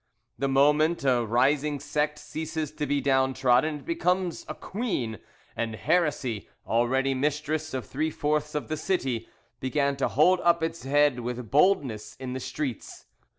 [0.39, 5.19] The moment a rising sect ceases to be downtrodden it becomes a queen,
[5.55, 9.29] and heresy, already mistress of three fourths of the city,
[9.59, 13.05] began to hold up its head with boldness in the streets.